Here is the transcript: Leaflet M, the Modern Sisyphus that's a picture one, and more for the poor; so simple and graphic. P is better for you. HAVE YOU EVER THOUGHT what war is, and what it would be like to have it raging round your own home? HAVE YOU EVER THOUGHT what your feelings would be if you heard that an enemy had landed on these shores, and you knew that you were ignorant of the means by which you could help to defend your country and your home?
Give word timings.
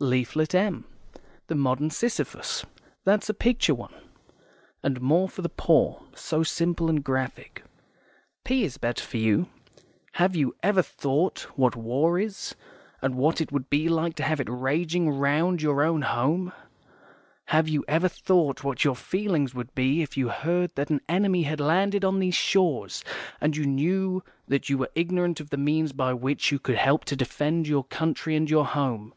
Leaflet 0.00 0.52
M, 0.52 0.84
the 1.46 1.54
Modern 1.54 1.90
Sisyphus 1.90 2.66
that's 3.04 3.28
a 3.28 3.32
picture 3.32 3.72
one, 3.72 3.94
and 4.82 5.00
more 5.00 5.28
for 5.28 5.42
the 5.42 5.48
poor; 5.48 6.02
so 6.12 6.42
simple 6.42 6.88
and 6.88 7.04
graphic. 7.04 7.62
P 8.44 8.64
is 8.64 8.78
better 8.78 9.04
for 9.04 9.18
you. 9.18 9.46
HAVE 10.14 10.34
YOU 10.34 10.56
EVER 10.64 10.82
THOUGHT 10.82 11.46
what 11.54 11.76
war 11.76 12.18
is, 12.18 12.56
and 13.00 13.14
what 13.14 13.40
it 13.40 13.52
would 13.52 13.70
be 13.70 13.88
like 13.88 14.16
to 14.16 14.24
have 14.24 14.40
it 14.40 14.48
raging 14.50 15.08
round 15.08 15.62
your 15.62 15.84
own 15.84 16.02
home? 16.02 16.52
HAVE 17.44 17.68
YOU 17.68 17.84
EVER 17.86 18.08
THOUGHT 18.08 18.64
what 18.64 18.82
your 18.82 18.96
feelings 18.96 19.54
would 19.54 19.72
be 19.76 20.02
if 20.02 20.16
you 20.16 20.30
heard 20.30 20.74
that 20.74 20.90
an 20.90 21.00
enemy 21.08 21.44
had 21.44 21.60
landed 21.60 22.04
on 22.04 22.18
these 22.18 22.34
shores, 22.34 23.04
and 23.40 23.56
you 23.56 23.64
knew 23.64 24.24
that 24.48 24.68
you 24.68 24.78
were 24.78 24.90
ignorant 24.96 25.38
of 25.38 25.50
the 25.50 25.56
means 25.56 25.92
by 25.92 26.12
which 26.12 26.50
you 26.50 26.58
could 26.58 26.74
help 26.74 27.04
to 27.04 27.14
defend 27.14 27.68
your 27.68 27.84
country 27.84 28.34
and 28.34 28.50
your 28.50 28.66
home? 28.66 29.14